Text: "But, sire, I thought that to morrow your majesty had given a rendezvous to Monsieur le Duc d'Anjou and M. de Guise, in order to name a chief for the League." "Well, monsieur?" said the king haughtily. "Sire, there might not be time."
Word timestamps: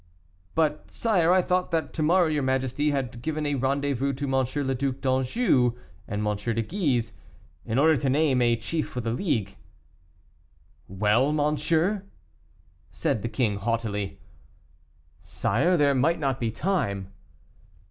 "But, 0.55 0.89
sire, 0.89 1.31
I 1.31 1.43
thought 1.43 1.69
that 1.69 1.93
to 1.93 2.01
morrow 2.01 2.25
your 2.25 2.41
majesty 2.41 2.89
had 2.89 3.21
given 3.21 3.45
a 3.45 3.53
rendezvous 3.53 4.13
to 4.13 4.25
Monsieur 4.27 4.63
le 4.63 4.73
Duc 4.73 4.99
d'Anjou 4.99 5.73
and 6.07 6.25
M. 6.25 6.35
de 6.35 6.61
Guise, 6.63 7.13
in 7.67 7.77
order 7.77 7.95
to 7.95 8.09
name 8.09 8.41
a 8.41 8.55
chief 8.55 8.89
for 8.89 8.99
the 8.99 9.11
League." 9.13 9.57
"Well, 10.87 11.31
monsieur?" 11.31 12.03
said 12.89 13.21
the 13.21 13.29
king 13.29 13.57
haughtily. 13.57 14.19
"Sire, 15.23 15.77
there 15.77 15.93
might 15.93 16.17
not 16.17 16.39
be 16.39 16.49
time." 16.49 17.13